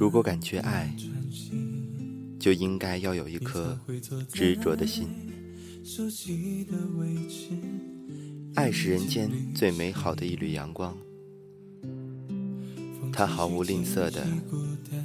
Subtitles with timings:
[0.00, 0.90] 如果感觉爱，
[2.38, 3.78] 就应该要有一颗
[4.32, 5.10] 执着的心。
[8.54, 10.96] 爱是人间最美好的一缕阳光，
[13.12, 14.26] 它毫无吝啬地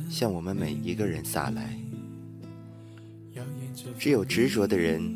[0.10, 1.78] 向我们每一个人洒来。
[4.00, 5.14] 只有执着的人，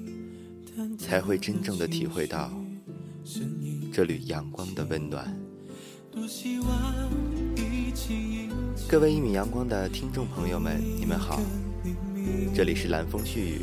[0.97, 2.51] 才会真正的体会到
[3.93, 5.33] 这缕阳光的温暖。
[6.11, 6.67] 多希望
[8.89, 11.39] 各位一米阳光的听众朋友们，你们好，
[12.55, 13.61] 这里是蓝风絮语，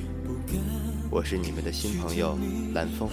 [1.11, 2.39] 我是你们的新朋友
[2.73, 3.09] 蓝风。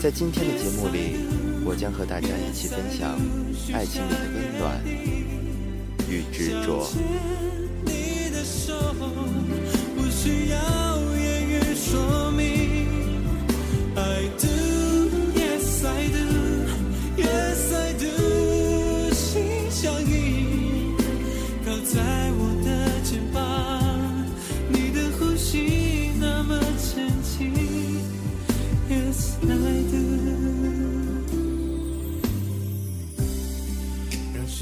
[0.00, 1.16] 在今天的节目里，
[1.64, 3.18] 我将和大家一起分享
[3.72, 4.80] 爱情里的温暖
[6.08, 6.86] 与执着。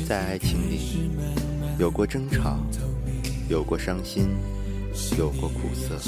[0.09, 1.11] 在爱情里，
[1.79, 2.57] 有过争吵，
[3.47, 4.31] 有过伤心，
[5.19, 5.99] 有过苦涩。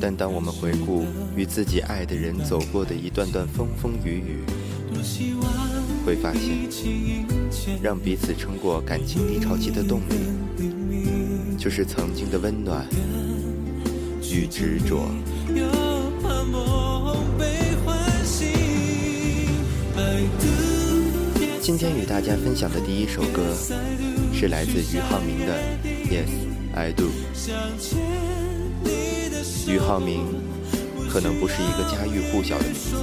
[0.00, 1.04] 但当我们回顾
[1.36, 4.42] 与自己爱的人走过的一段段风风雨雨，
[6.04, 6.68] 会发现，
[7.80, 10.66] 让彼此撑过感情低潮期的动力，
[11.56, 12.84] 就是曾经的温暖
[14.32, 15.06] 与执着。
[21.64, 23.40] 今天与大家分享的第一首歌，
[24.34, 25.58] 是来自俞灏明的
[26.10, 26.28] 《Yes
[26.74, 27.04] I Do》。
[29.66, 30.26] 俞灏明
[31.08, 32.96] 可能不是一个家喻户晓的名字，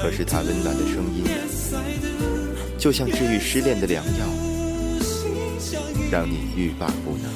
[0.00, 1.24] 可是他温暖的声音，
[2.78, 4.24] 就像治愈失恋的良药，
[6.08, 7.34] 让你欲罢不能。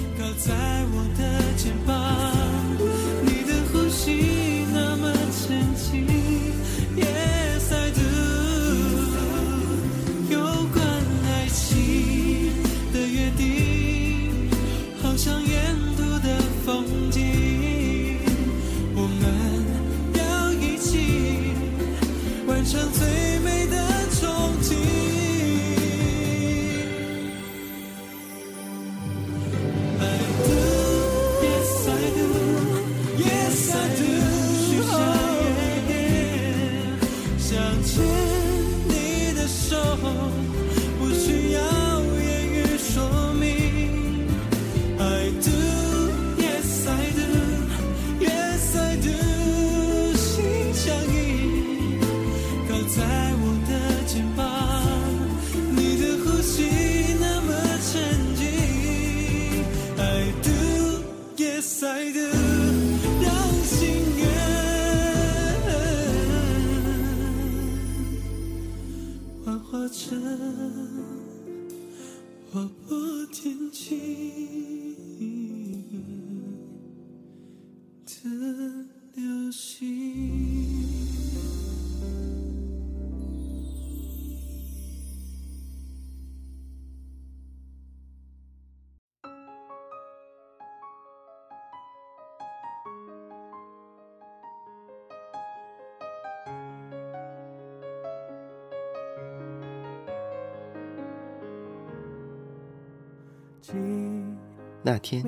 [104.82, 105.22] 那天，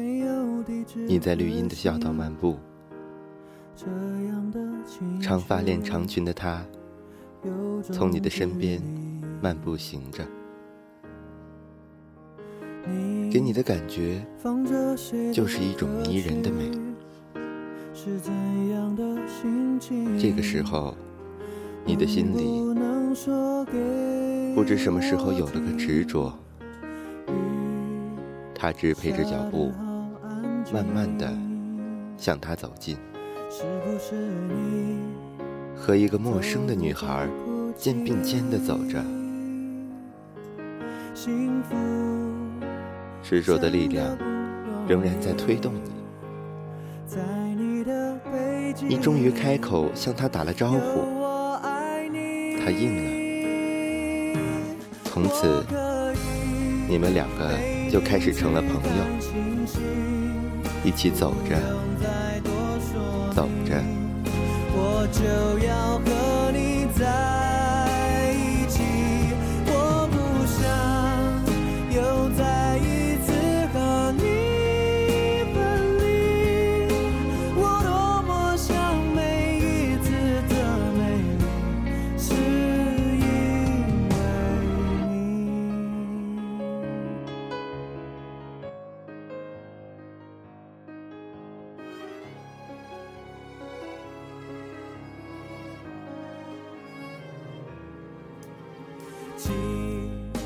[1.06, 2.56] 你在绿荫的小道漫步，
[5.20, 6.64] 长发恋长裙的她，
[7.82, 8.80] 从你的身边
[9.42, 10.24] 漫步行着，
[13.30, 14.24] 给你的感觉
[15.32, 16.70] 就是一种迷人的美。
[20.18, 20.96] 这个时候，
[21.84, 22.62] 你的心里
[24.54, 26.32] 不知什么时候有了个执着，
[28.60, 29.72] 他支配着脚步，
[30.70, 31.32] 慢慢的
[32.18, 32.98] 向他走近，
[35.74, 37.26] 和一个陌生的女孩
[37.74, 39.02] 肩并肩的走着。
[43.22, 44.14] 执着的力量
[44.86, 45.90] 仍然在推动你。
[48.86, 51.00] 你终于开口向他打了招呼，
[52.62, 53.04] 他应了。
[55.04, 55.64] 从此，
[56.86, 59.04] 你们两个就开始成了朋友，
[60.84, 61.56] 一起走着，
[63.34, 63.82] 走着。
[64.72, 65.24] 我就
[65.66, 67.49] 要和你在。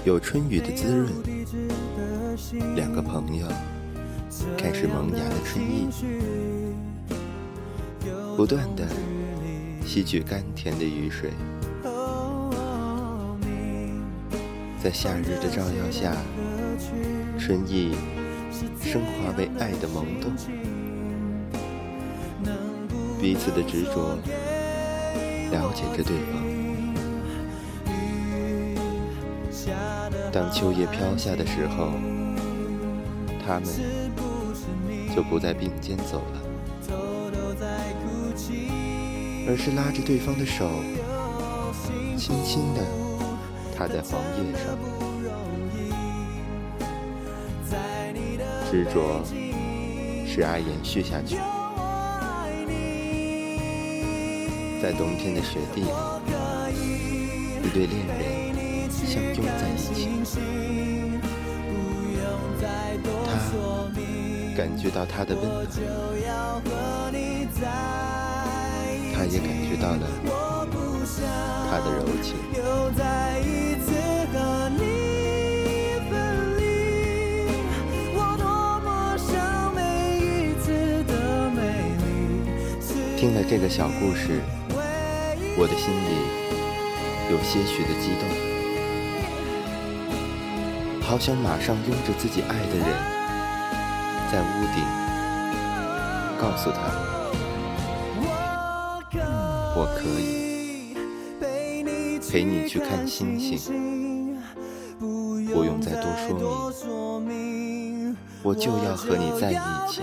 [0.04, 1.10] 有春雨的滋润，
[2.76, 3.46] 两个朋友
[4.58, 5.88] 开始萌芽的春意，
[8.36, 8.86] 不断的
[9.86, 11.30] 吸取甘甜的雨水，
[14.82, 16.14] 在夏日的照耀下，
[17.38, 17.94] 春意
[18.82, 20.30] 升华为爱的萌动，
[23.18, 24.18] 彼此的执着，
[25.50, 26.44] 了解着对方。
[30.34, 31.92] 当秋叶飘下的时候，
[33.46, 33.68] 他们
[35.14, 36.42] 就不再并肩走了，
[39.46, 40.68] 而是拉着对方的手，
[42.18, 42.84] 轻轻地
[43.78, 44.76] 踏在黄叶上。
[48.68, 49.22] 执着
[50.26, 51.36] 使爱延续下去，
[54.82, 55.86] 在冬天的雪地里，
[57.62, 58.33] 一对恋人。
[59.06, 60.08] 相拥在一起，
[63.26, 63.30] 他
[64.56, 65.66] 感觉到他的温暖，
[69.14, 70.00] 他也感觉到了
[71.70, 72.36] 他的柔情。
[83.16, 84.40] 听了这个小故事，
[85.56, 86.10] 我的心里
[87.32, 88.43] 有些许的激动。
[91.14, 92.84] 好想马上拥着自己爱的人，
[94.32, 94.82] 在屋顶
[96.40, 96.90] 告诉他，
[99.76, 100.96] 我可以
[102.28, 104.36] 陪你去看星星，
[104.98, 106.02] 不用再多
[106.82, 109.54] 说明，我就要和你在一
[109.88, 110.02] 起。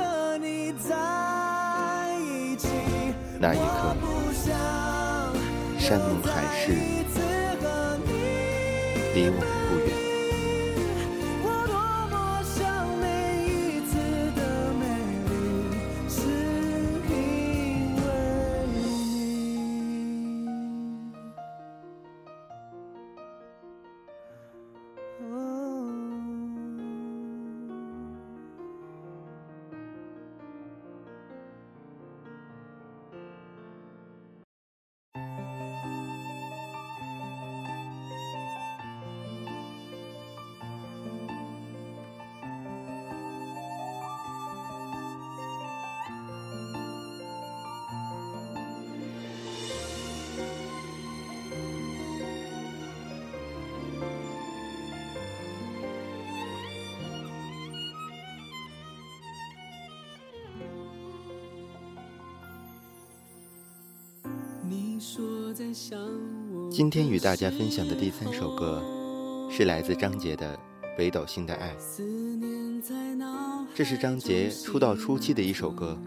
[3.38, 3.98] 那一刻，
[5.78, 6.72] 山盟海誓，
[9.14, 10.01] 离我们不远。
[66.70, 68.84] 今天与大家分享的第三首歌，
[69.50, 70.56] 是来自张杰的
[70.96, 71.76] 《北斗星的爱》。
[73.74, 75.98] 这是张杰出道初期的一首歌，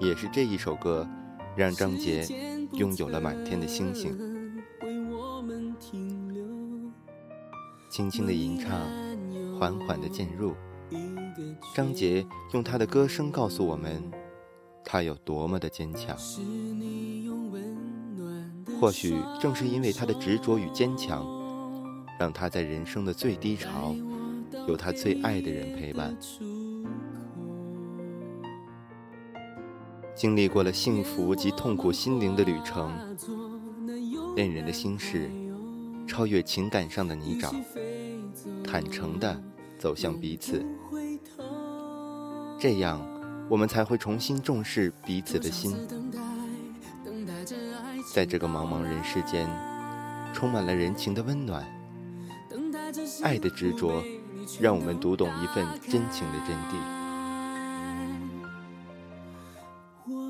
[0.00, 1.08] 也是这一首歌，
[1.54, 2.26] 让张杰
[2.72, 4.18] 拥有了满天的星星。
[7.88, 8.72] 轻轻的吟唱，
[9.56, 10.52] 缓缓的渐入，
[11.76, 14.02] 张杰用他的歌声告诉我们，
[14.84, 16.16] 他有多么的坚强。
[18.80, 21.24] 或许正是因为他的执着与坚强，
[22.18, 23.94] 让他在人生的最低潮，
[24.66, 26.16] 有他最爱的人陪伴。
[30.14, 32.92] 经历过了幸福及痛苦心灵的旅程，
[34.36, 35.30] 恋人的心事
[36.06, 37.54] 超越情感上的泥沼，
[38.62, 39.42] 坦诚地
[39.78, 40.64] 走向彼此。
[42.58, 43.00] 这样，
[43.52, 45.76] 我们才会重新重视彼此的心。
[48.14, 49.46] 在这个茫茫人世间，
[50.32, 51.62] 充满了人情的温暖，
[53.22, 54.02] 爱的执着，
[54.58, 56.76] 让我们读懂一份真情的真谛。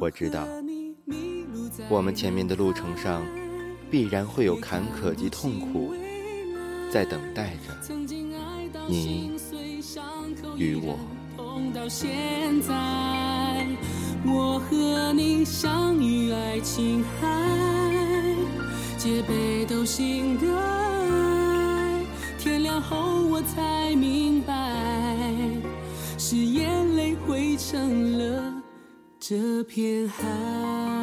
[0.01, 0.45] 我知道，
[1.89, 3.25] 我们前面的路程上，
[3.89, 5.95] 必然会有坎坷及痛苦，
[6.91, 7.69] 在等待着
[8.89, 9.39] 你
[10.57, 10.99] 与我。
[11.75, 13.67] 到现在，
[14.25, 17.29] 我和你相遇爱琴海，
[18.97, 22.01] 戒备都心的爱。
[22.39, 24.55] 天亮后我才明白，
[26.19, 28.55] 是眼泪汇成了
[29.19, 31.02] 这片海。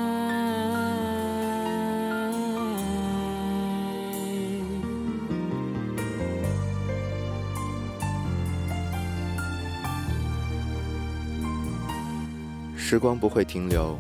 [12.90, 14.00] 时光不会停留，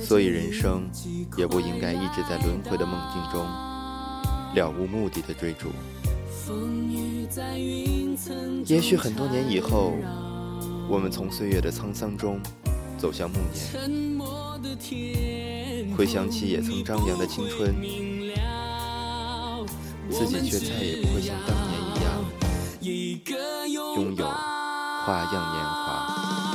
[0.00, 0.88] 所以人生
[1.36, 3.44] 也不应该一直在轮回的梦境中
[4.54, 5.66] 了无目的的追逐。
[8.66, 9.94] 也许很多年以后，
[10.88, 12.40] 我们从岁月的沧桑中
[12.96, 13.66] 走向暮年，
[15.96, 17.74] 回想起也曾张扬的青春，
[20.08, 22.06] 自己却再也不会像当年一样
[23.96, 26.47] 拥有花样年华。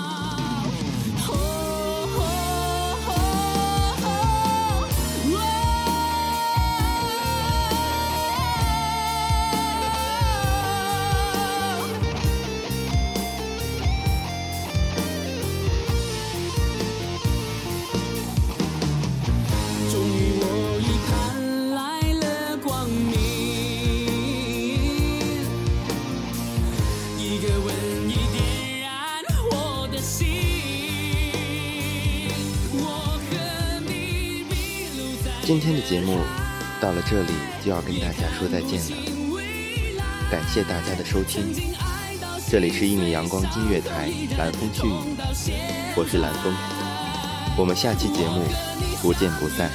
[35.46, 36.20] 今天的节目
[36.80, 38.96] 到了这里就要跟大家说再见了，
[40.32, 41.54] 感谢大家的收听，
[42.50, 45.18] 这里是一米阳光音乐台蓝风絮语，
[45.98, 46.54] 我是蓝风，
[47.58, 48.42] 我们下期节目
[49.02, 49.70] 不见不散。